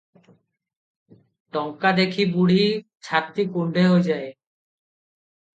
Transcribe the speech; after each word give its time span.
ଟଙ୍କା 1.57 1.91
ଦେଖି 1.99 2.25
ବୁଢ଼ୀ 2.37 2.65
ଛାତି 3.09 3.47
କୁଣ୍ଢେ 3.59 3.85
ହୋଇଯାଏ। 3.93 4.27